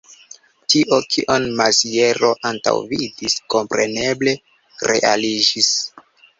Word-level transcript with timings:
Tio, 0.73 0.97
kion 1.15 1.45
Maziero 1.59 2.33
antaŭvidis, 2.53 3.37
kompreneble 3.57 4.37
realiĝis. 4.93 5.75